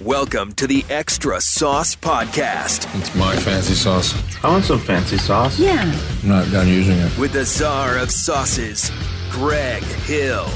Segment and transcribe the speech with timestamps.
[0.00, 4.14] Welcome to the Extra Sauce Podcast It's my fancy sauce.
[4.44, 5.58] I want some fancy sauce.
[5.58, 5.80] Yeah.
[6.22, 7.16] I'm not done using it.
[7.18, 8.90] with the czar of sauces,
[9.30, 10.48] Greg Hill.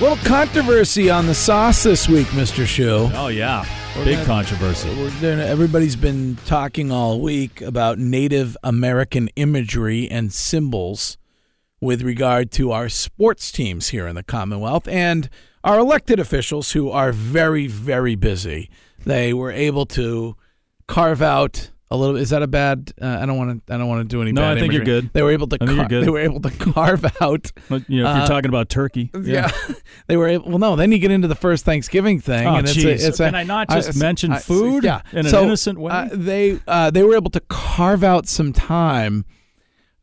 [0.00, 2.64] Little controversy on the sauce this week, Mr.
[2.66, 3.10] Shoe.
[3.14, 3.66] Oh yeah,
[3.98, 4.88] We're big gonna- controversy.
[4.96, 11.18] We're doing- everybody's been talking all week about Native American imagery and symbols
[11.82, 15.28] with regard to our sports teams here in the Commonwealth and
[15.64, 18.70] our elected officials who are very, very busy.
[19.04, 20.36] They were able to
[20.86, 22.16] carve out a little.
[22.16, 22.92] Is that a bad?
[23.00, 23.74] Uh, I don't want to.
[23.74, 24.30] I don't want to do any.
[24.32, 25.10] No, bad I think you're good.
[25.12, 25.56] They were able to.
[25.60, 26.04] I think you're car- good.
[26.04, 27.50] They were able to carve out.
[27.68, 29.50] But, you know, if you're Uh, talking about turkey, Yeah,
[30.06, 30.50] they were able.
[30.50, 33.20] Well, no, then you get into the first Thanksgiving thing, Oh, and it's a, it's
[33.20, 35.90] a, Can I not just mention food yeah, in an innocent way?
[35.92, 39.24] Uh, they uh, they were able to carve out some time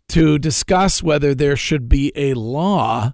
[0.09, 3.13] to discuss whether there should be a law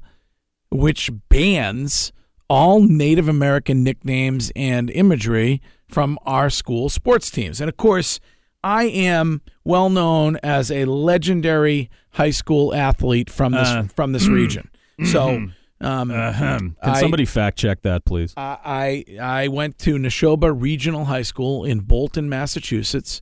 [0.70, 2.12] which bans
[2.54, 7.60] all Native American nicknames and imagery from our school sports teams.
[7.60, 8.20] And of course,
[8.64, 14.28] I am well known as a legendary high school athlete from this Uh, from this
[14.28, 14.70] region.
[15.06, 15.48] So,
[15.82, 16.76] um, Ahem.
[16.84, 18.34] Can I- somebody fact check that, please?
[18.38, 23.22] I I went to Nashoba Regional High School in Bolton, Massachusetts,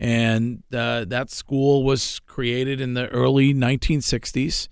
[0.00, 4.68] and uh, that school was created in the early 1960s.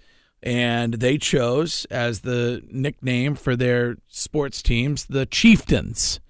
[0.46, 6.20] And they chose as the nickname for their sports teams the Chieftains,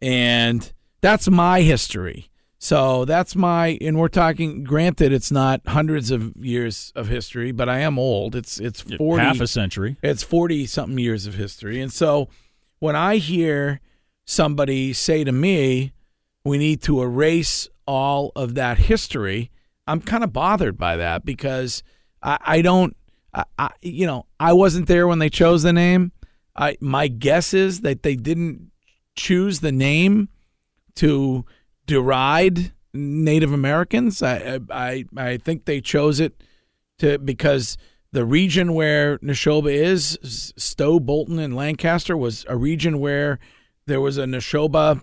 [0.00, 2.30] and that's my history.
[2.58, 4.64] So that's my, and we're talking.
[4.64, 8.34] Granted, it's not hundreds of years of history, but I am old.
[8.34, 9.96] It's it's forty Half a century.
[10.02, 11.80] it's 40 something years of history.
[11.82, 12.28] And so
[12.78, 13.80] when I hear
[14.24, 15.92] somebody say to me,
[16.44, 19.50] we need to erase all of that history,
[19.86, 21.82] I'm kind of bothered by that because
[22.22, 22.96] I, I don't,
[23.36, 26.10] I, I, you know, I wasn't there when they chose the name.
[26.56, 28.70] I, my guess is that they didn't
[29.14, 30.28] choose the name
[30.96, 31.44] to
[31.86, 34.22] deride Native Americans.
[34.22, 36.42] I, I, I think they chose it
[36.98, 37.76] to because
[38.12, 40.18] the region where Nashoba is,
[40.56, 43.38] Stowe, Bolton, and Lancaster, was a region where
[43.86, 45.02] there was a Nashoba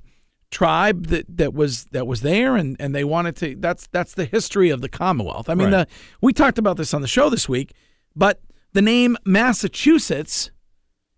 [0.50, 3.56] tribe that, that was that was there, and, and they wanted to.
[3.56, 5.50] That's that's the history of the Commonwealth.
[5.50, 5.88] I mean, Right.
[5.88, 7.74] the, we talked about this on the show this week,
[8.16, 8.42] but
[8.74, 10.52] the name Massachusetts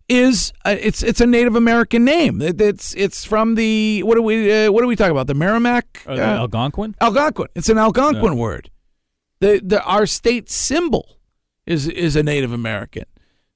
[0.08, 2.42] is uh, it's it's a Native American name.
[2.42, 5.34] It, it's it's from the what do we uh, what do we talk about the
[5.34, 6.96] Merrimack Uh, Algonquin?
[7.02, 7.48] Algonquin.
[7.56, 8.70] It's an Algonquin word.
[9.40, 11.18] The the our state symbol
[11.66, 13.06] is is a Native American.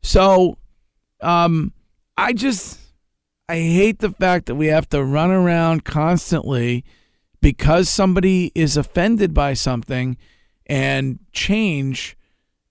[0.02, 0.58] So,
[1.22, 1.74] um,
[2.18, 2.80] I just
[3.48, 6.84] I hate the fact that we have to run around constantly
[7.42, 10.18] because somebody is offended by something
[10.66, 12.18] and change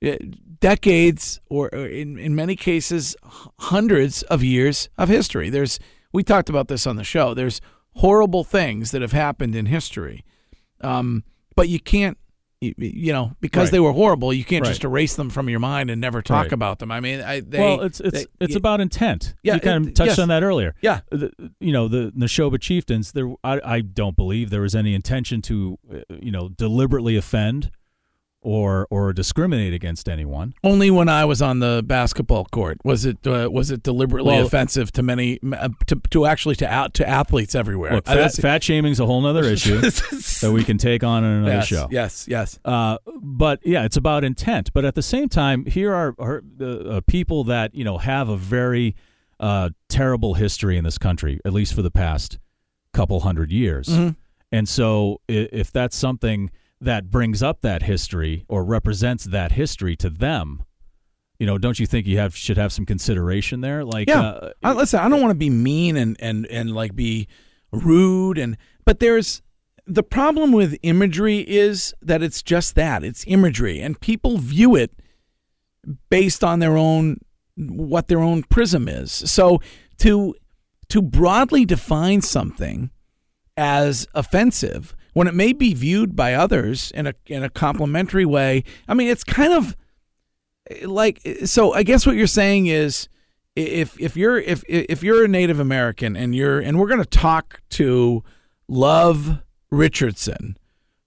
[0.04, 0.16] uh,
[0.60, 3.16] decades or, or in in many cases
[3.58, 5.50] hundreds of years of history.
[5.50, 5.78] There's
[6.12, 7.34] we talked about this on the show.
[7.34, 7.60] There's
[7.94, 10.24] horrible things that have happened in history,
[10.80, 11.24] um,
[11.56, 12.16] but you can't.
[12.60, 13.70] You, you know, because Right.
[13.70, 14.70] they were horrible, you can't Right.
[14.70, 16.52] just erase them from your mind and never talk Right.
[16.52, 16.90] about them.
[16.90, 19.36] I mean, I, they, well, it's it's they- it's about intent.
[19.44, 20.18] Yeah, you kind it- of touched yes.
[20.18, 20.74] on that earlier.
[20.82, 21.02] Yeah.
[21.12, 21.30] The,
[21.60, 23.12] you know the Nashoba chieftains.
[23.12, 27.70] There, I, I don't believe there was any intention to, uh, you know, deliberately offend
[28.40, 30.54] or or discriminate against anyone.
[30.62, 34.46] Only when I was on the basketball court was it uh, was it deliberately Well-
[34.46, 37.94] offensive to many uh, to, to actually to out to athletes everywhere.
[37.94, 41.52] Look, fat, fat shaming's a whole other issue that we can take on in another
[41.52, 41.88] yes, show.
[41.90, 42.58] Yes, yes.
[42.64, 44.72] Uh, but yeah, it's about intent.
[44.72, 48.28] But at the same time, here are, are uh, uh, people that you know have
[48.28, 48.94] a very
[49.40, 52.38] uh, terrible history in this country, at least for the past
[52.92, 53.88] couple hundred years.
[53.88, 54.16] Mhm.
[54.50, 56.50] And so, if that's something
[56.80, 60.64] that brings up that history or represents that history to them,
[61.38, 63.84] you know, don't you think you have should have some consideration there?
[63.84, 64.20] Like, Yeah.
[64.20, 67.28] uh, I, listen, I don't want to be mean and, and, and like be
[67.72, 69.42] rude and but there's
[69.86, 74.92] the problem with imagery is that it's just that it's imagery and people view it
[76.10, 77.18] based on their own
[77.56, 79.12] what their own prism is.
[79.12, 79.60] So
[79.98, 80.34] to
[80.88, 82.90] to broadly define something
[83.56, 88.62] as offensive when it may be viewed by others in a in a complimentary way.
[88.86, 89.76] I mean, it's kind of
[90.70, 91.74] eh, like eh, so.
[91.74, 93.08] I guess what you're saying is
[93.56, 97.04] if if you're if if you're a Native American and you're and we're going to
[97.04, 98.22] talk to
[98.68, 99.42] Love
[99.72, 100.56] Richardson,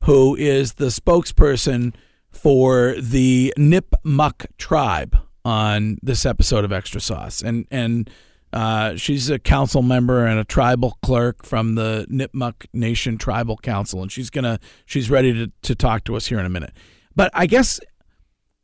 [0.04, 1.96] who is the spokesperson
[2.30, 8.10] for the Nipmuc tribe on this episode of Extra Sauce, and and
[8.54, 14.02] uh, she's a council member and a tribal clerk from the Nipmuc Nation Tribal Council,
[14.02, 16.74] and she's gonna she's ready to to talk to us here in a minute.
[17.16, 17.80] But I guess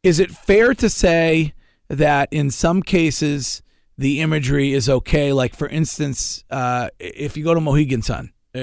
[0.04, 1.54] is it fair to say
[1.90, 3.62] that in some cases
[3.98, 5.34] the imagery is okay?
[5.34, 8.60] Like for instance, uh, if you go to Mohegan Sun, uh,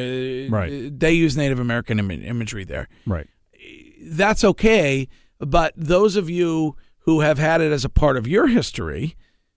[0.54, 0.90] Right.
[0.98, 3.26] They use Native American Im- imagery there Right.
[4.02, 5.08] that's okay.
[5.38, 9.16] But those of you who have had it as a part of your history,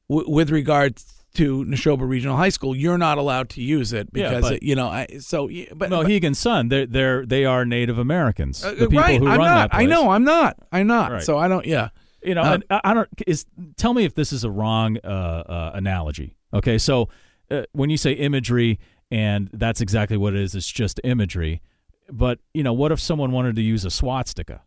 [0.10, 0.98] w- with regard
[1.36, 4.64] to Nashoba Regional High School, you're not allowed to use it Yeah, because but- it,
[4.64, 4.88] you know.
[4.88, 6.70] I, so, but No, but- Hegan's son.
[6.70, 8.64] They're they're they are Native Americans.
[8.64, 9.72] uh, the people right, who I'm run not.
[9.72, 10.10] that I know.
[10.10, 10.58] I'm not.
[10.72, 11.12] I'm not.
[11.12, 11.24] Right.
[11.24, 11.66] So I don't.
[11.66, 11.90] Yeah.
[12.24, 13.10] You know, Uh, and I, I don't.
[13.28, 13.46] Is
[13.78, 16.36] tell me if this is a wrong uh, uh, analogy.
[16.54, 17.10] Okay, so
[17.52, 18.80] uh, when you say imagery,
[19.12, 20.56] and that's exactly what it is.
[20.56, 21.62] It's just imagery.
[22.10, 24.62] But you know, what if someone wanted to use a swastika?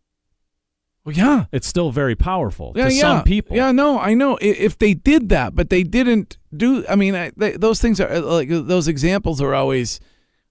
[1.03, 1.45] Well, yeah.
[1.51, 3.01] It's still very powerful Yeah, to yeah.
[3.01, 3.57] some people.
[3.57, 4.37] Yeah, no, I know.
[4.41, 6.85] If they did that, but they didn't do.
[6.87, 9.99] I mean, I, they, those things are uh, like those examples are always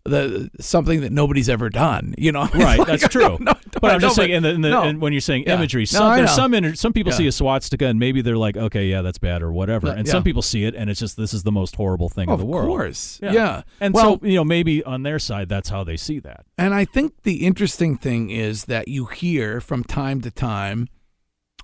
[0.04, 2.14] the something that nobody's ever done.
[2.16, 3.36] You know, Right, like, that's true.
[3.38, 4.82] know- but I'm just saying, in the, in the, no.
[4.84, 5.54] in- when you're saying Yeah.
[5.56, 7.18] imagery, some I there's some inter- some people Yeah.
[7.18, 10.12] see a swastika and maybe they're like, okay, yeah, that's bad or whatever, and yeah.
[10.12, 12.46] some people see it and it's just this is the most horrible thing of in
[12.46, 12.64] the world.
[12.64, 13.62] Of course, yeah.
[13.80, 16.44] And well, so you know, maybe on their side, that's how they see that.
[16.58, 20.88] And I think the interesting thing is that you hear from time to time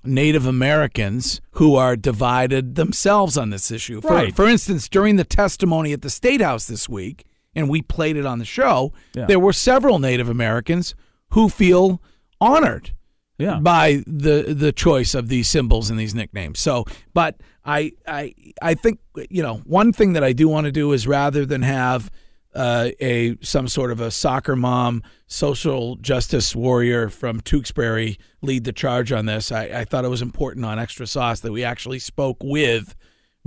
[0.03, 3.99] Native Americans who are divided themselves on this issue.
[3.99, 4.35] For, Right.
[4.35, 7.25] for instance, during the testimony at the State House this week,
[7.57, 9.25] and we played it on the show, Yeah.
[9.25, 10.95] there were several Native Americans
[11.31, 12.01] who feel
[12.39, 12.91] honored
[13.39, 13.59] Yeah.
[13.59, 16.59] by the the choice of these symbols and these nicknames.
[16.59, 18.99] So, but I I I think
[19.29, 22.09] you know one thing that I do want to do is rather than have
[22.55, 28.71] uh, a some sort of a soccer mom social justice warrior from Tewksbury lead the
[28.73, 29.51] charge on this.
[29.51, 32.95] I, I thought it was important on Extra Sauce that we actually spoke with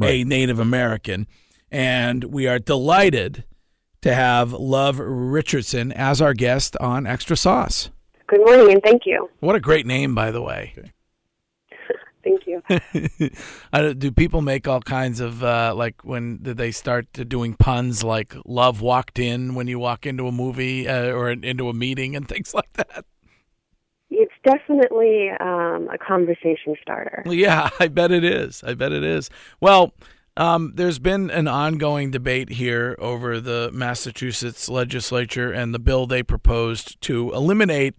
[0.02, 1.26] a Native American,
[1.72, 3.44] and we are delighted
[4.02, 7.90] to have Love Richardson as our guest on Extra Sauce.
[8.26, 9.28] Good morning, and thank you.
[9.40, 10.74] What a great name, by the way.
[12.22, 12.62] Thank you.
[13.72, 18.34] Don't- people make all kinds of uh, like when did they start doing puns like
[18.44, 22.28] "love walked in" when you walk into a movie uh, or into a meeting and
[22.28, 23.04] things like that?
[24.10, 27.22] It's definitely um, a conversation starter.
[27.26, 28.62] Yeah, I bet it is.
[28.64, 29.30] I bet it is.
[29.60, 29.94] Well,
[30.36, 36.22] um, there's been an ongoing debate here over the Massachusetts legislature and the bill they
[36.22, 37.94] proposed to eliminate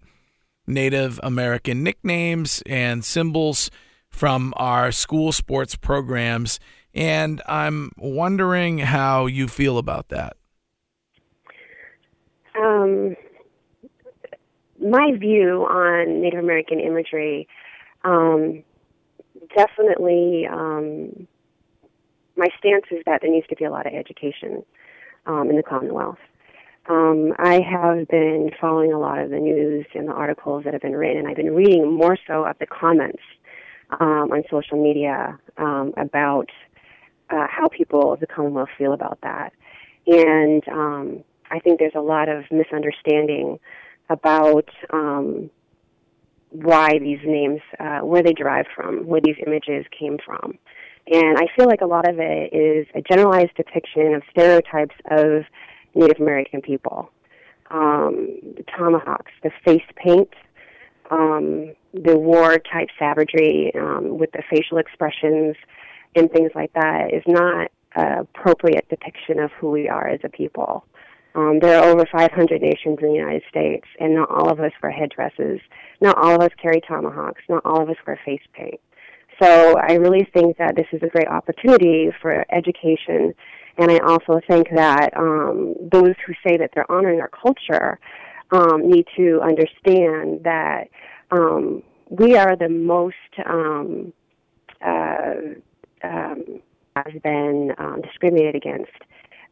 [0.66, 3.70] Native American nicknames and symbols
[4.08, 6.58] from our school sports programs.
[6.94, 10.36] And I'm wondering how you feel about that.
[12.58, 13.16] Um,
[14.78, 17.48] my view on Native American imagery,
[18.04, 18.62] um,
[19.56, 21.26] definitely, um,
[22.42, 24.64] my stance is that there needs to be a lot of education
[25.26, 26.18] um, in the Commonwealth.
[26.88, 30.82] Um, I have been following a lot of the news and the articles that have
[30.82, 33.22] been written, and I've been reading more so of the comments
[34.00, 36.48] um, on social media um, about
[37.30, 39.52] uh, how people of the Commonwealth feel about that.
[40.08, 43.60] And um, I think there's a lot of misunderstanding
[44.10, 45.48] about um,
[46.50, 50.58] why these names, uh, where they derive from, where these images came from.
[51.10, 55.44] And I feel like a lot of it is a generalized depiction of stereotypes of
[55.94, 57.10] Native American people.
[57.70, 60.32] Um, the tomahawks, the face paint,
[61.10, 65.56] um, the war type savagery um, with the facial expressions
[66.14, 70.28] and things like that is not an appropriate depiction of who we are as a
[70.28, 70.84] people.
[71.34, 74.72] Um, there are over 500 nations in the United States, and not all of us
[74.82, 75.60] wear headdresses.
[76.00, 77.42] Not all of us carry tomahawks.
[77.48, 78.80] Not all of us wear face paint.
[79.42, 83.34] So I really think that this is a great opportunity for education,
[83.76, 87.98] and I also think that um, those who say that they're honoring our culture
[88.52, 90.84] um, need to understand that
[91.32, 94.12] um, we are the most um,
[94.80, 95.34] uh,
[96.04, 96.60] um,
[96.94, 98.92] has been um, discriminated against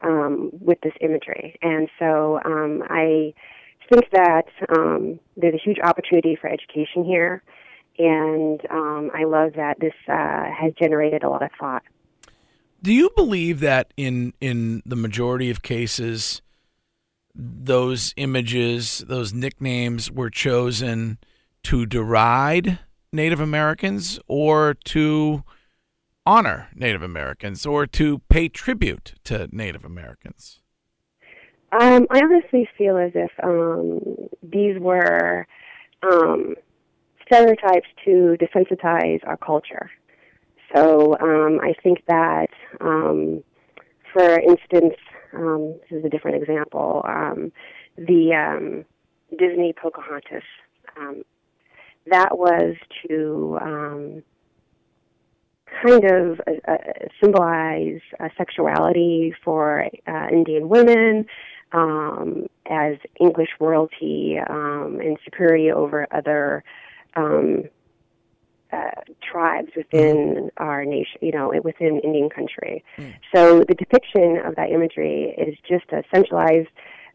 [0.03, 3.35] um, with this imagery, and so um, I
[3.89, 7.43] think that um, there's a huge opportunity for education here,
[7.99, 11.83] and um, I love that this uh, has generated a lot of thought.
[12.83, 16.41] Do you believe that in in the majority of cases,
[17.35, 21.19] those images, those nicknames, were chosen
[21.65, 22.79] to deride
[23.13, 25.45] Native Americans or to
[26.25, 30.61] honor Native Americans or to pay tribute to Native Americans?
[31.73, 34.01] Um, I honestly feel as if um,
[34.43, 35.47] these were
[36.03, 36.55] um,
[37.31, 39.91] stereotypes to desensitize our culture.
[40.75, 42.49] So um, I think that,
[42.81, 43.43] um,
[44.13, 44.95] for instance,
[45.33, 47.03] um, this is a different example.
[47.07, 47.53] Um,
[47.97, 48.85] the um,
[49.37, 50.43] Disney Pocahontas,
[50.97, 51.23] um,
[52.07, 54.23] that was to
[55.83, 56.77] kind of uh, uh,
[57.23, 61.27] symbolize uh, sexuality for uh, Indian women
[61.73, 66.65] um, as English royalty um, and superiority over other
[67.17, 67.65] um,
[68.73, 68.91] uh,
[69.21, 72.85] tribes within our nation, you know, within Indian country.
[72.99, 73.15] Mm.
[73.35, 76.69] So the depiction of that imagery is just a centralized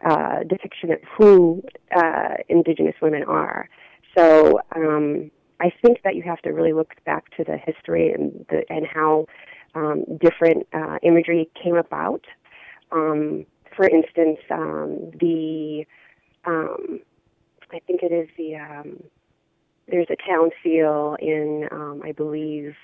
[0.06, 1.64] uh, depiction of who
[1.96, 3.70] uh, indigenous women are.
[4.18, 8.46] So um, I think that you have to really look back to the history and
[8.50, 9.25] the, and how
[9.74, 12.25] um, different uh, imagery came about.
[12.92, 15.86] Um, for instance, um, the
[16.46, 17.00] um,
[17.74, 19.04] I think it is the um,
[19.88, 22.75] there's a town seal in um, I believe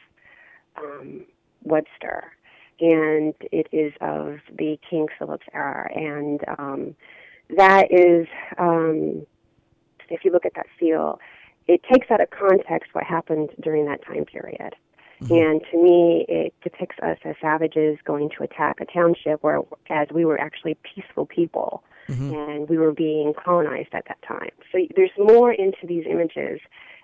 [0.78, 1.26] um,
[1.64, 2.32] Webster,
[2.80, 6.96] and it is of the King Philip's era, and um,
[7.56, 8.28] that is
[8.58, 9.26] um,
[10.10, 11.20] if you look at that seal,
[11.68, 14.76] it takes out of context what happened during that time period.
[15.22, 15.34] Mm-hmm.
[15.34, 20.08] And to me, it depicts us as savages going to attack a township where, as
[20.12, 22.34] we were actually peaceful people, mm-hmm.
[22.34, 24.52] and we were being colonized at that time.
[24.72, 26.60] So there's more into these images.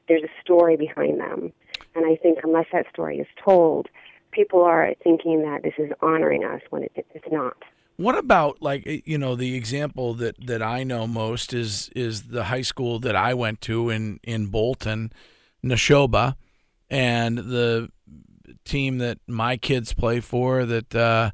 [0.08, 1.52] There's a story behind them,
[1.96, 3.88] and I think unless that story is told,
[4.32, 7.58] people are thinking that this is honoring us when it, it's not.
[7.98, 12.46] What about like you know the example that, that I know most is is the
[12.46, 15.12] high school that I went to in in Bolton,
[15.66, 16.36] Nashoba,
[16.90, 17.90] and the
[18.66, 21.32] team that my kids play for that uh,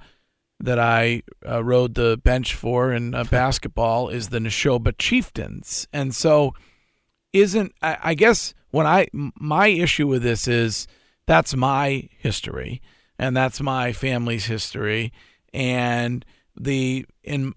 [0.63, 6.15] that I uh, rode the bench for in uh, basketball is the Nashoba Chieftains, and
[6.15, 6.53] so
[7.31, 10.87] isn't I, I guess when I my issue with this is
[11.25, 12.81] that's my history
[13.19, 15.13] and that's my family's history.
[15.53, 16.25] And
[16.59, 17.53] the in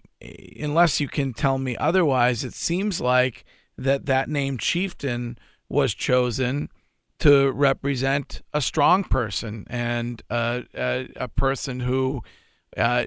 [0.61, 3.45] unless you can tell me otherwise it seems like
[3.77, 6.71] that that name chieftain was chosen
[7.19, 12.23] to represent a strong person and uh, a, a, person who
[12.77, 13.05] uh,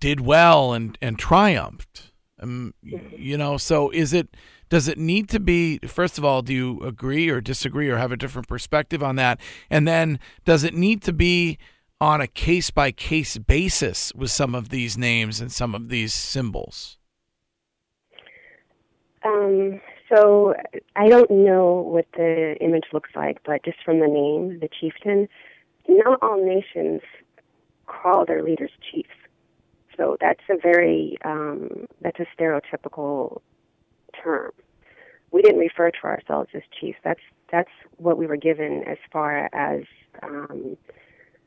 [0.00, 2.12] did well and, and triumphed.
[2.40, 4.36] Um, you know, so is it?
[4.68, 5.78] Does it need to be?
[5.78, 9.40] First of all, do you agree or disagree or have a different perspective on that?
[9.70, 11.58] And then, does it need to be
[12.00, 16.14] on a case by case basis with some of these names and some of these
[16.14, 16.98] symbols?
[19.24, 19.80] Um,
[20.14, 20.54] so
[20.94, 25.28] I don't know what the image looks like, but just from the name, the chieftain,
[25.88, 27.00] not all nations
[27.88, 29.08] call their leaders chiefs.
[29.96, 33.40] So that's a very um, that's a stereotypical
[34.22, 34.52] term.
[35.32, 36.98] We didn't refer to ourselves as chiefs.
[37.02, 39.82] That's that's what we were given as far as
[40.22, 40.76] um,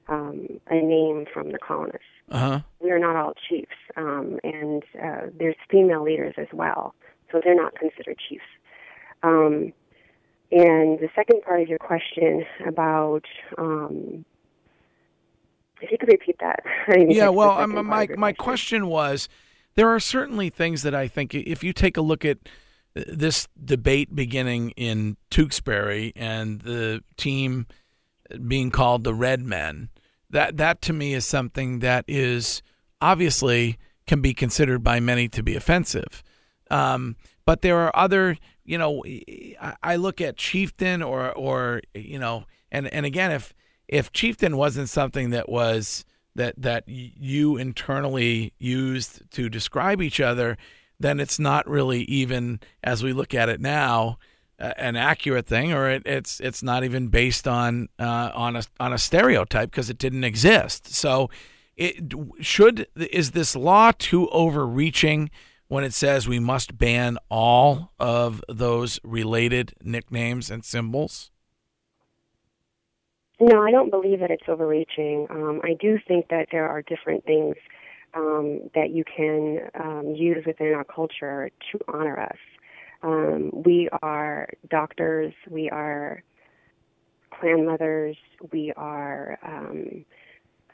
[0.08, 2.02] um, a name from the colonists.
[2.30, 2.60] Uh-huh.
[2.80, 6.94] We are not all chiefs, um, and uh, there's female leaders as well
[7.32, 8.44] so they're not considered chiefs.
[9.24, 9.74] Um,
[10.52, 13.26] and the second part of your question about,
[13.58, 14.26] um,
[15.82, 16.60] if you could repeat that.
[17.10, 19.28] yeah, well, um, my my question was,
[19.76, 22.38] there are certainly things that I think if you take a look at
[22.94, 27.68] this debate beginning in Tewksbury and the team
[28.48, 29.90] being called the Red Men,
[30.30, 32.62] that that to me is something that is
[33.00, 36.24] obviously can be considered by many to be offensive.
[36.70, 39.04] Um, but there are other, you know,
[39.84, 43.54] I look at chieftain or or you know, and and again, if
[43.92, 50.58] if chieftain wasn't something that was that that you internally used to describe each other,
[51.00, 54.18] then it's not really even as we look at it now
[54.58, 58.94] an accurate thing, or it, it's it's not even based on uh, on a on
[58.94, 60.94] a stereotype because it didn't exist.
[60.94, 61.30] So,
[61.76, 65.30] it should is this law too overreaching?
[65.72, 71.32] when it says we must ban all of those related nicknames and symbols?
[73.44, 75.26] No, I don't believe that it's overreaching.
[75.32, 77.56] Um, I do think that there are different things
[78.14, 82.38] um, that you can um, use within our culture to honor us.
[83.02, 86.22] Um, we are doctors, we are
[87.32, 88.16] clan mothers,
[88.52, 90.06] we are um,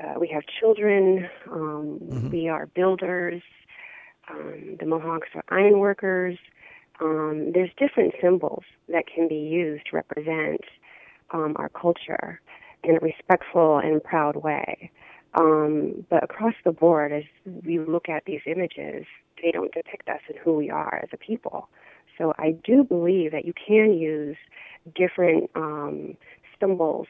[0.02, 2.30] uh, we have children, um, mm-hmm.
[2.30, 3.42] we are builders,
[4.30, 6.38] um, the Mohawks are iron workers.
[7.00, 10.62] Um, there's different symbols that can be used to represent
[11.32, 12.42] um, our culture.
[12.88, 14.92] In a respectful and proud way.
[15.34, 17.24] Um, but across the board, as
[17.66, 19.06] we look at these images,
[19.42, 21.70] they don't depict us and who we are as a people.
[22.18, 24.38] So I do believe that you can use
[24.96, 26.18] different um,
[26.60, 27.08] symbols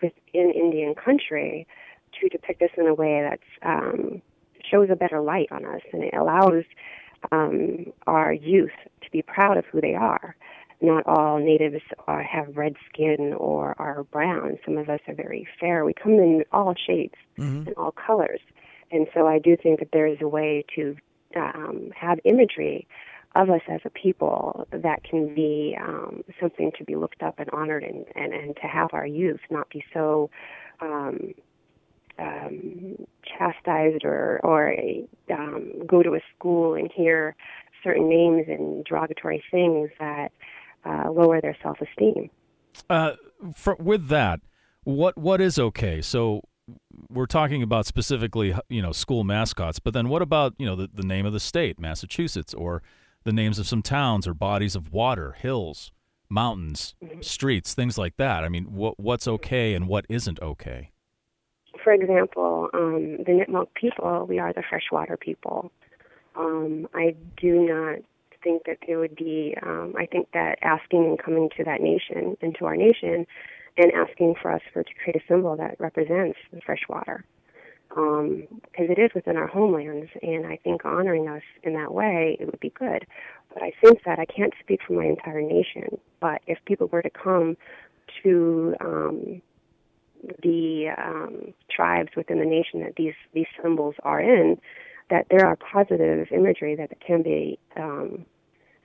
[0.00, 1.66] within Indian country
[2.20, 4.22] to depict us in a way that um,
[4.70, 6.64] shows a better light on us and it allows
[7.32, 10.36] um, our youth to be proud of who they are.
[10.84, 14.58] Not all natives are, have red skin or are brown.
[14.64, 15.84] Some of us are very fair.
[15.84, 17.66] We come in all shades Mhm.
[17.66, 18.40] and all colors.
[18.90, 20.96] And so I do think that there is a way to
[21.36, 22.86] um, have imagery
[23.34, 27.50] of us as a people that can be um, something to be looked up and
[27.50, 30.30] honored and, and, and to have our youth not be so
[30.80, 31.34] um,
[32.18, 34.74] um, chastised or, or
[35.32, 37.34] um, go to a school and hear
[37.82, 40.30] certain names and derogatory things that
[40.84, 42.30] uh, lower their self-esteem.
[42.90, 43.12] Uh,
[43.78, 44.40] with that,
[44.84, 46.02] what what is okay?
[46.02, 46.42] So
[47.08, 50.88] we're talking about specifically, you know, school mascots, but then what about you know the,
[50.92, 52.82] the name of the state, Massachusetts, or
[53.24, 55.92] the names of some towns or bodies of water, hills,
[56.28, 58.44] mountains, streets, things like that?
[58.44, 60.90] I mean, what what's okay and what isn't okay?
[61.82, 65.70] For example, um, the Nipmuc people, we are the freshwater people.
[66.36, 67.98] Um, I do not
[68.44, 72.36] think that it would be, um, I think that asking and coming to that nation,
[72.40, 73.26] and to our nation,
[73.76, 77.24] and asking for us for to create a symbol that represents the fresh water
[77.88, 82.46] Because it is within our homelands, and I think honoring us in that way, it
[82.46, 83.06] would be good.
[83.52, 85.98] But I think that I can't speak for my entire nation.
[86.20, 87.56] But if people were to come
[88.22, 89.42] to um,
[90.42, 94.58] the um, tribes within the nation that these these symbols are in,
[95.10, 98.26] that there are positive imagery that can be um,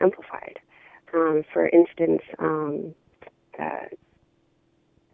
[0.01, 0.59] amplified.
[1.13, 2.93] Um, for instance, um,
[3.59, 3.87] uh,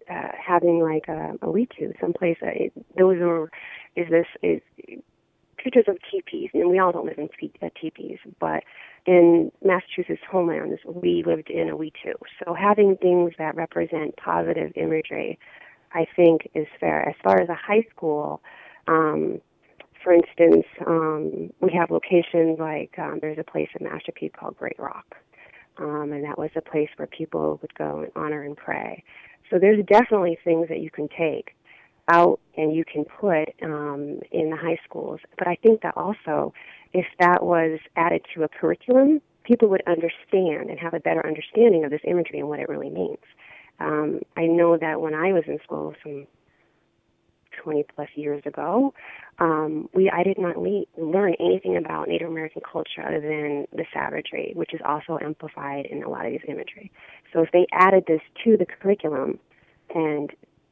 [0.09, 3.49] uh, having like a, a wetu, someplace that it, those are
[3.95, 4.61] is this is
[5.57, 8.63] pictures of teepees, and we all don't live in te- uh, teepees, but
[9.05, 12.13] in Massachusetts homelands, we lived in a wetu.
[12.43, 15.39] So having things that represent positive imagery,
[15.93, 17.07] I think, is fair.
[17.07, 18.41] As far as a high school,
[18.87, 19.41] um,
[20.05, 24.77] for instance, um, we have locations like um, there's a place in Mashpee called Great
[24.77, 25.15] Rock,
[25.77, 29.03] um, and that was a place where people would go and honor and pray.
[29.49, 31.55] So there's definitely things that you can take
[32.07, 35.21] out and you can put um, in the high schools.
[35.39, 36.53] But I think that also,
[36.93, 41.83] if that was added to a curriculum, people would understand and have a better understanding
[41.83, 43.17] of this imagery and what it really means.
[43.79, 46.27] Um, I know that when I was in school, some
[47.65, 48.93] 20 plus years ago,
[49.39, 53.85] um, we I did not le- learn anything about Native American culture other than the
[53.91, 56.91] savagery, which is also amplified in a lot of these imagery.
[57.33, 59.39] So if they added this to the curriculum
[59.93, 60.29] and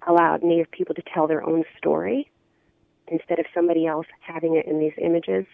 [0.08, 2.30] allowed Native people to tell their own story
[3.08, 5.46] instead of somebody else having it in these images,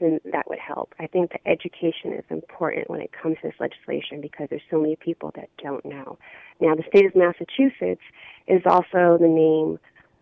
[0.00, 0.94] then that would help.
[0.98, 4.80] I think that education is important when it comes to this legislation because there's so
[4.80, 6.18] many people that don't know.
[6.60, 8.02] Now, the state of Massachusetts
[8.46, 9.78] is also the name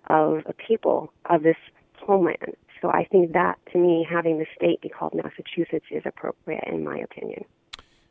[0.08, 1.56] of a people of this
[1.98, 2.56] homeland.
[2.80, 6.84] So I think that, to me, having the state be called Massachusetts is appropriate, in
[6.84, 7.44] my opinion.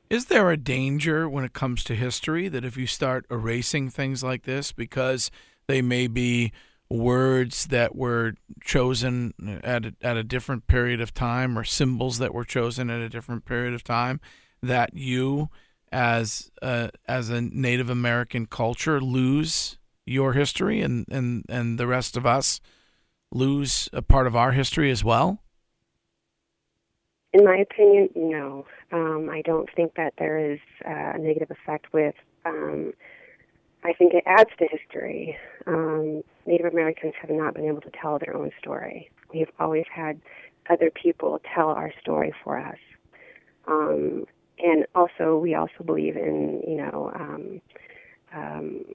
[0.10, 4.24] Is there a danger when it comes to history that if you start erasing things
[4.24, 5.32] like this because
[5.68, 6.52] they may be
[6.90, 12.34] words that were chosen at a, at a different period of time or symbols that
[12.34, 14.20] were chosen at a different period of time
[14.62, 15.50] that you
[15.92, 19.78] as a, as a Native American culture lose
[20.12, 22.62] your history and, and, and the rest of us
[23.32, 25.42] lose a part of our history as well?
[27.34, 28.66] In my opinion, no.
[28.92, 32.16] Um, I don't think that there is uh, a negative effect with.
[32.46, 32.94] Um,
[33.84, 35.38] I think it adds to history.
[35.66, 39.10] Um, Native Americans have not been able to tell their own story.
[39.34, 40.20] We've always had
[40.70, 42.78] other people tell our story for us.
[43.68, 44.26] Um,
[44.60, 47.62] and also, we also believe in, you know, um,
[48.34, 48.86] um,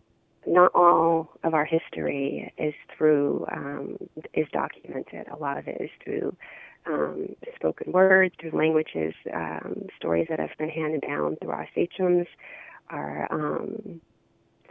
[0.46, 3.96] not all of our history is through um,
[4.34, 5.26] is documented.
[5.28, 6.36] A lot of it is through
[6.86, 12.26] um, spoken word, through languages, um, stories that have been handed down through our sachems,
[12.90, 14.00] our um,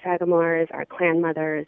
[0.03, 1.67] sagamores, our clan mothers,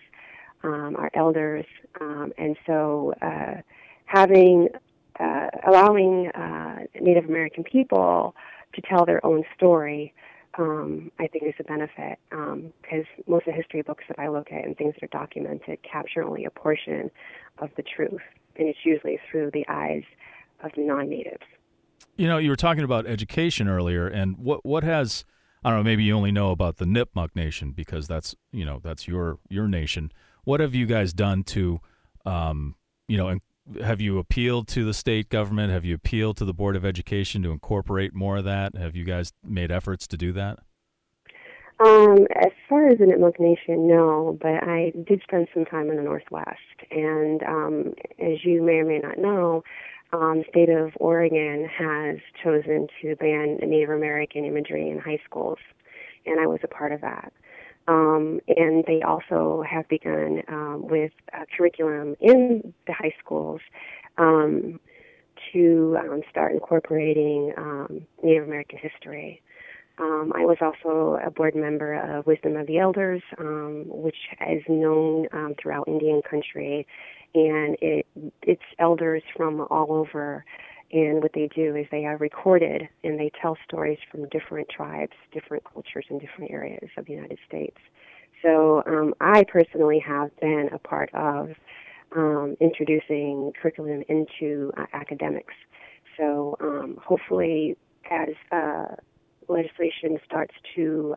[0.63, 1.65] um, our elders,
[1.99, 3.55] um, and so uh,
[4.05, 4.69] having
[5.19, 8.35] uh, allowing uh, Native American people
[8.73, 10.13] to tell their own story
[10.57, 14.51] um, I think is a benefit because most of the history books that I look
[14.51, 17.11] at and things that are documented capture only a portion
[17.59, 18.21] of the truth,
[18.57, 20.03] and it's usually through the eyes
[20.63, 21.43] of non-natives.
[22.15, 25.25] You know, you were talking about education earlier, and what what has
[25.63, 25.83] I don't know.
[25.83, 29.67] Maybe you only know about the Nipmuc Nation because that's you know that's your your
[29.67, 30.11] nation.
[30.43, 31.81] What have you guys done to,
[32.25, 32.75] um,
[33.07, 33.37] you know,
[33.83, 35.71] have you appealed to the state government?
[35.71, 38.75] Have you appealed to the Board of Education to incorporate more of that?
[38.75, 40.59] Have you guys made efforts to do that?
[41.79, 45.97] Um, as far as the Nipmuc Nation, no, but I did spend some time in
[45.97, 46.57] the Northwest,
[46.89, 49.63] and um, as you may or may not know,
[50.11, 55.59] um, the state of Oregon has chosen to ban Native American imagery in high schools,
[56.25, 57.31] and I was a part of that.
[57.87, 61.11] Um, and they also have begun um, with
[61.55, 63.61] curriculum in the high schools
[64.17, 64.79] um,
[65.53, 69.41] to um, start incorporating um, Native American history.
[69.99, 73.23] Um, I was also a board member of Wisdom of the Elders,
[73.87, 75.27] which is known
[75.59, 76.85] throughout Indian country,
[77.33, 78.05] and it
[78.43, 80.45] it's elders from all over.
[80.91, 85.13] And what they do is they are recorded and they tell stories from different tribes,
[85.33, 87.77] different cultures, and different areas of the United States.
[88.41, 91.49] So um, I personally have been a part of
[92.15, 95.53] um, introducing curriculum into uh, academics.
[96.17, 97.75] So um, hopefully,
[98.09, 98.95] as uh,
[99.49, 101.15] legislation starts to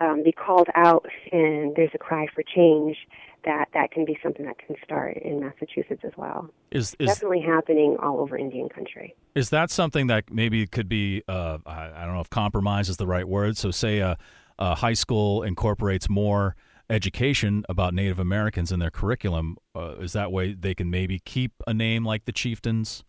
[0.00, 2.96] um, be called out and there's a cry for change,
[3.44, 6.48] that that can be something that can start in Massachusetts as well.
[6.70, 9.14] Is, is definitely happening all over Indian country.
[9.34, 11.22] Is that something that maybe could be?
[11.28, 13.56] Uh, I, I, don't know if compromise is the right word.
[13.56, 14.16] So, say a,
[14.58, 16.56] a, high school incorporates more
[16.88, 19.56] education about Native Americans in their curriculum.
[19.74, 23.04] Uh, is that way they can maybe keep a name like the Chieftains?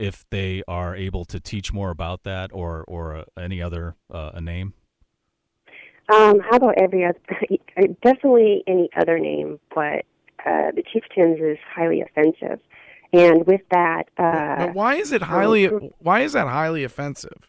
[0.00, 4.32] if they are able to teach more about that or or uh, any other uh,
[4.34, 4.74] a name?
[6.08, 7.18] Um, how about every other?
[8.02, 10.04] Definitely any other name, but
[10.44, 12.58] uh, the chieftains is highly offensive,
[13.12, 15.66] and with that, uh, but why is it highly?
[15.66, 17.48] Why is that highly offensive?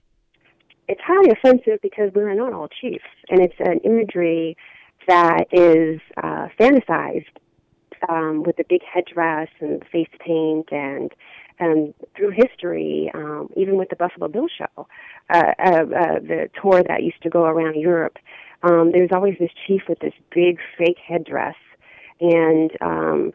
[0.87, 4.55] It's highly offensive because we are not all chiefs, and it's an imagery
[5.07, 7.25] that is uh, fantasized
[8.09, 11.11] um, with the big headdress and face paint and
[11.59, 14.87] and through history, um, even with the Buffalo Bill show,
[15.29, 18.17] uh, uh, uh, the tour that used to go around Europe,
[18.63, 21.55] um, there's always this chief with this big fake headdress,
[22.21, 23.33] and um,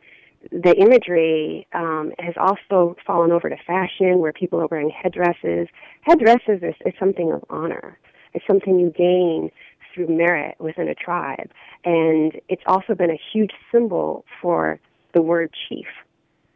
[0.51, 5.69] the imagery um, has also fallen over to fashion, where people are wearing headdresses.
[6.03, 7.99] Headdresses is, is something of honor.
[8.33, 9.51] It's something you gain
[9.95, 11.51] through merit within a tribe,
[11.85, 14.81] and it's also been a huge symbol for
[15.15, 15.87] the word chief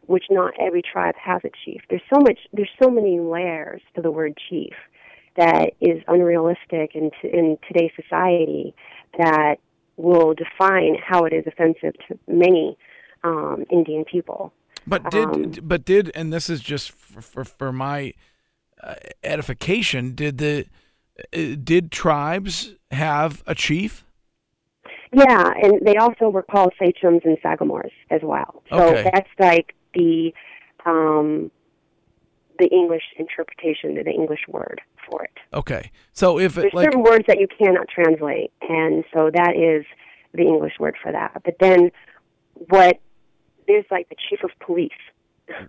[0.05, 1.81] which not every tribe has a chief.
[1.89, 4.73] There's so much, there's so many layers to the word chief
[5.35, 8.75] that is unrealistic in, t- in today's society
[9.17, 9.55] that
[9.97, 12.77] will define how it is offensive to many
[13.23, 14.53] um, Indian people.
[14.85, 18.13] But did um, but did and this is just for for, for my
[18.83, 20.13] uh, edification.
[20.13, 20.65] Did the
[21.33, 24.03] uh, did tribes have a chief?
[25.13, 28.63] Yeah, and they also were called sachems and sagamores as well.
[28.69, 29.09] So okay.
[29.13, 30.33] that's like the
[30.85, 31.49] um,
[32.59, 35.31] the English interpretation, the English word for it.
[35.53, 39.55] Okay, so if it, there's like, certain words that you cannot translate, and so that
[39.55, 39.85] is
[40.33, 41.41] the English word for that.
[41.43, 41.91] But then,
[42.69, 42.99] what
[43.67, 44.91] there's like the chief of police,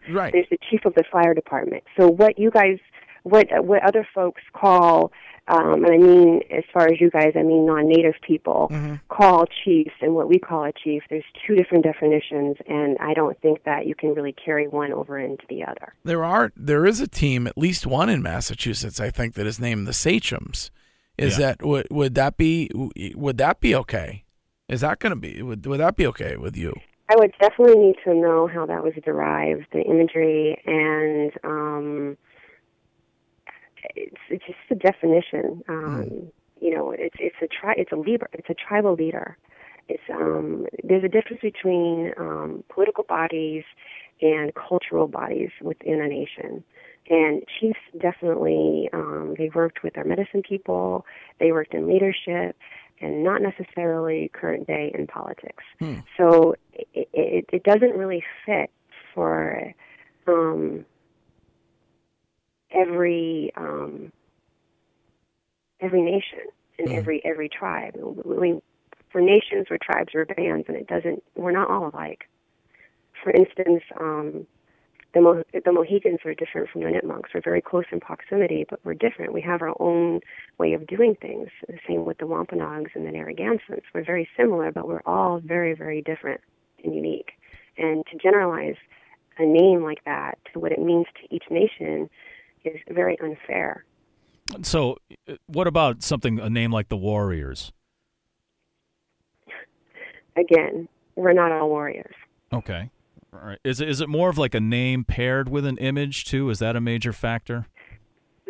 [0.09, 0.33] right?
[0.33, 1.85] There's the chief of the fire department.
[1.99, 2.79] So what you guys,
[3.25, 5.13] what what other folks call
[5.47, 8.95] um, and I mean, as far as you guys, I mean non-native people mm-hmm.
[9.09, 11.03] call chiefs and what we call a chief.
[11.11, 15.19] There's two different definitions, and I don't think that you can really carry one over
[15.19, 15.93] into the other.
[16.03, 19.61] There are there is a team, at least one in Massachusetts, I think, that is
[19.61, 20.71] named the Sachems.
[21.19, 21.47] Is yeah.
[21.49, 22.71] that would would that be
[23.15, 24.25] would that be okay?
[24.71, 26.73] Is that going to be would would that be okay with you?
[27.11, 32.17] I would definitely need to know how that was derived, the imagery, and um,
[33.95, 35.63] it's, it's just a definition.
[35.69, 36.33] Um, mm.
[36.61, 39.37] You know, it's it's a tri- it's a leader, it's a tribal leader.
[39.89, 43.65] It's um, there's a difference between um, political bodies
[44.23, 46.65] and cultural bodies within a nation.
[47.11, 51.05] And chiefs definitely um, they worked with our medicine people,
[51.39, 52.57] they worked in leadership,
[53.01, 55.65] and not necessarily current day in politics.
[55.79, 55.97] Hmm.
[56.17, 58.71] So it, it, it doesn't really fit
[59.15, 59.75] for
[60.27, 60.87] um,
[62.75, 64.13] every um,
[65.81, 66.47] every nation
[66.79, 66.97] and mm.
[66.97, 67.95] every every tribe.
[68.25, 68.61] We,
[69.11, 71.23] for nations or tribes or bands, and it doesn't.
[71.37, 72.29] We're not all alike.
[73.23, 74.47] For instance, um,
[75.15, 77.33] the Mo- the Mohegans are different from the Nipmucs.
[77.33, 79.33] We're very close in proximity, but we're different.
[79.33, 80.21] We have our own
[80.59, 81.49] way of doing things.
[81.69, 83.87] The same with the Wampanoags and the Narragansetts.
[83.95, 86.41] We're very similar, but we're all very very different
[86.83, 87.33] and unique.
[87.79, 88.77] And to generalize
[89.39, 92.09] a name like that to what it means to each nation
[92.65, 93.85] is very unfair.
[94.63, 94.99] So,
[95.47, 97.73] what about something a name like the Warriors?
[100.37, 102.15] Again, we're not all warriors.
[102.53, 102.91] Okay.
[103.33, 103.59] All right.
[103.65, 106.51] Is it, is it more of like a name paired with an image too?
[106.51, 107.67] Is that a major factor?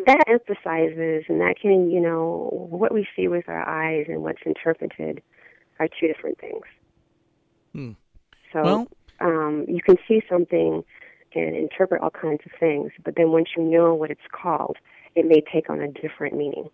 [0.05, 4.41] That emphasizes, and that can, you know, what we see with our eyes and what's
[4.45, 5.21] interpreted
[5.79, 6.63] are two different things.
[7.73, 7.91] Hmm.
[8.51, 8.87] So Well-
[9.21, 10.83] um, you can see something
[11.35, 14.77] and interpret all kinds of things, but then once you know what it's called,
[15.15, 16.69] it may take on a different meaning.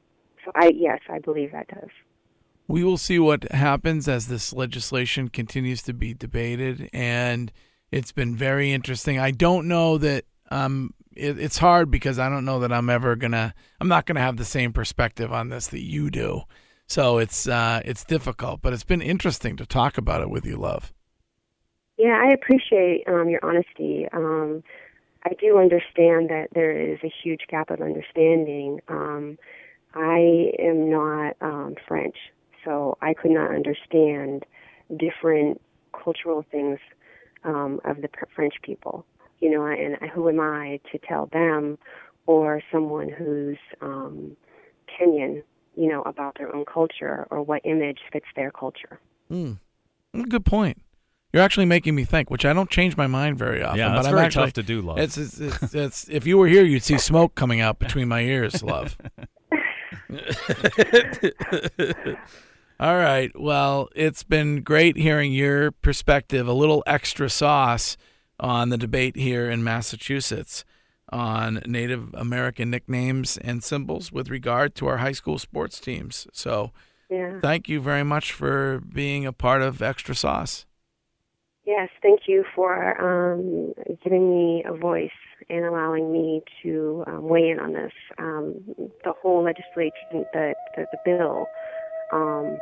[0.45, 1.89] So I, yes, I believe that does.
[2.67, 7.51] We will see what happens as this legislation continues to be debated, and
[7.91, 9.19] it's been very interesting.
[9.19, 13.15] I don't know that um, it, it's hard because I don't know that I'm ever
[13.15, 13.53] gonna.
[13.79, 16.43] I'm not gonna have the same perspective on this that you do.
[16.87, 20.57] So it's uh, it's difficult, but it's been interesting to talk about it with you,
[20.57, 20.93] love.
[22.01, 24.07] Yeah, I appreciate um, your honesty.
[24.11, 24.63] Um,
[25.23, 28.79] I do understand that there is a huge gap of understanding.
[28.87, 29.37] Um,
[29.93, 32.15] I am not um, French,
[32.65, 34.47] so I could not understand
[34.97, 35.61] different
[35.93, 36.79] cultural things
[37.43, 39.05] um, of the French people.
[39.39, 41.77] You know, and who am I to tell them
[42.25, 44.35] or someone who's um,
[44.89, 45.43] Kenyan,
[45.75, 48.99] you know, about their own culture or what image fits their culture?
[49.31, 49.59] Mm.
[50.29, 50.81] Good point.
[51.33, 53.79] You're actually making me think, which I don't change my mind very often.
[53.79, 54.97] Yeah, but that's I'm very actually, tough to do, love.
[54.99, 58.21] It's, it's, it's, it's if you were here, you'd see smoke coming out between my
[58.21, 58.97] ears, love.
[62.79, 63.31] All right.
[63.39, 67.95] Well, it's been great hearing your perspective, a little extra sauce
[68.39, 70.65] on the debate here in Massachusetts
[71.09, 76.25] on Native American nicknames and symbols with regard to our high school sports teams.
[76.33, 76.71] So,
[77.09, 77.39] Yeah.
[77.41, 80.65] thank you very much for being a part of Extra Sauce.
[81.65, 85.09] Yes, thank you for um, giving me a voice
[85.49, 87.91] and allowing me to um, weigh in on this.
[88.17, 88.55] Um,
[89.03, 91.45] the whole legislation, the the, the bill,
[92.11, 92.57] um,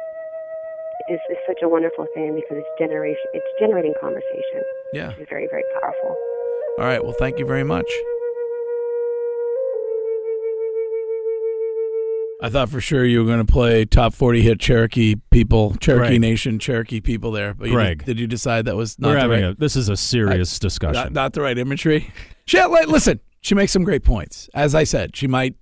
[1.10, 4.64] is, is such a wonderful thing because it's generation, it's generating conversation.
[4.94, 5.12] Yeah.
[5.12, 6.18] Is very very powerful.
[6.78, 7.02] All right.
[7.02, 7.90] Well, thank you very much.
[12.42, 16.08] I thought for sure you were going to play top 40 hit Cherokee people, Cherokee
[16.10, 16.22] Greg.
[16.22, 17.54] Nation, Cherokee people there.
[17.54, 18.00] But you Greg.
[18.00, 20.94] did, did you decide that was not the right, a, this is a serious discussion.
[20.94, 22.14] not, not the right imagery?
[22.46, 24.50] She, listen, she makes some great points.
[24.54, 25.56] As I said, she might,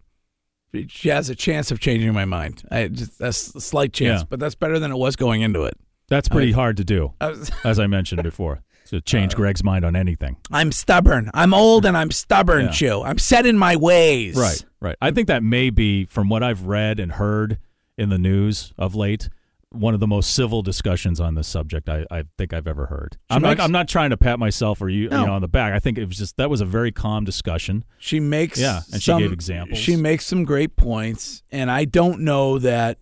[0.88, 2.64] she has a chance of changing my mind.
[2.70, 4.26] I just, that's a slight chance, Yeah.
[4.30, 5.74] but that's better than it was going into it.
[6.10, 9.38] That's pretty I- hard to do, I was- as I mentioned before, to change uh,
[9.38, 10.38] Greg's mind on anything.
[10.52, 11.30] I'm stubborn.
[11.34, 12.72] I'm old and I'm stubborn, Yeah.
[12.72, 13.04] Chew.
[13.04, 14.36] I'm set in my ways.
[14.36, 14.96] Right, right.
[15.02, 17.60] I think that may be, from what I've read and heard
[17.98, 19.30] in the news of late,
[19.70, 23.18] one of the most civil discussions on this subject I, I think I've ever heard.
[23.30, 25.20] I'm makes- not, I'm not trying to pat myself or you, No.
[25.22, 25.74] you know on the back.
[25.74, 27.84] I think it was just that was a very calm discussion.
[27.98, 29.78] She makes Yeah, and she gave examples.
[29.80, 32.98] She makes some great points, and I don't know that.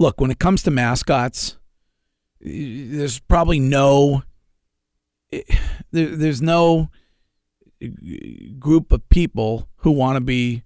[0.00, 1.56] Look, when it comes to mascots,
[2.40, 4.22] there's probably no.
[5.90, 6.88] There, there's no
[8.58, 10.62] group of people who want to be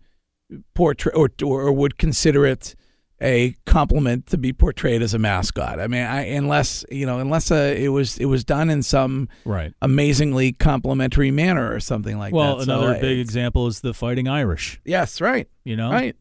[0.75, 2.75] portray or, or would consider it
[3.21, 5.81] a compliment to be portrayed as a mascot.
[5.81, 9.29] I mean, I, unless you know, unless uh, it was it was done in some
[9.45, 9.73] Right.
[9.81, 12.67] amazingly complimentary manner or something like well, that.
[12.67, 14.81] So, another uh, big example is the Fighting Irish.
[14.85, 15.49] Yes, right.
[15.65, 16.17] You know, Right.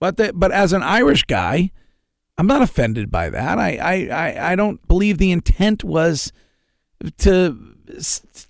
[0.00, 1.70] But the, but as an Irish guy,
[2.36, 3.58] I'm not offended by that.
[3.58, 6.32] I, I, I, I don't believe the intent was
[7.18, 7.58] to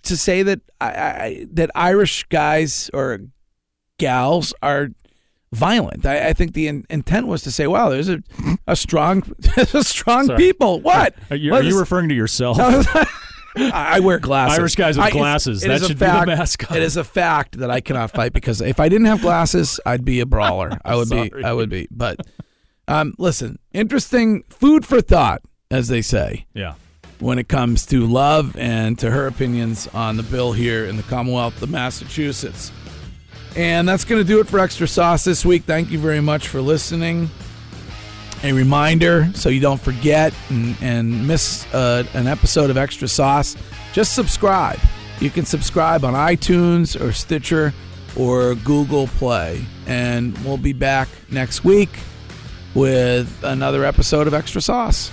[0.03, 3.21] to say that I, I that Irish guys or
[3.99, 4.88] gals are
[5.53, 6.07] violent.
[6.07, 8.23] I, I think the in, intent was to say, wow, there's a
[8.67, 9.23] a strong
[9.57, 10.38] a strong Sorry.
[10.38, 10.81] people.
[10.81, 11.15] What?
[11.31, 12.59] Are you, are you referring to yourself?
[12.61, 13.07] I
[13.57, 14.59] I wear glasses.
[14.59, 15.62] Irish guys with I- glasses.
[15.62, 16.77] it That should be the fact- mascot.
[16.77, 20.05] It is a fact that I cannot fight because if I didn't have glasses, I'd
[20.07, 20.79] be a brawler.
[20.85, 21.31] I would be.
[21.45, 21.87] I would be.
[21.91, 22.21] But
[22.88, 26.75] um, listen, interesting food for thought, as they say, yeah.
[27.23, 31.05] When it comes to love and to her opinions on the bill here in the
[31.05, 32.73] Commonwealth of Massachusetts.
[33.55, 35.63] And that's going to do it for Extra Sauce this week.
[35.63, 37.31] Thank you very much for listening.
[38.43, 43.57] A reminder so you don't forget and, and miss uh, an episode of Extra Sauce,
[43.93, 44.81] just subscribe.
[45.21, 47.73] You can subscribe on iTunes or Stitcher
[48.17, 49.65] or Google Play.
[49.87, 51.91] And we'll be back next week
[52.75, 55.13] with another episode of Extra Sauce.